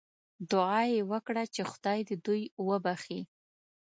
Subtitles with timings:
[0.51, 3.21] دعا یې وکړه چې خدای دې دوی وبخښي.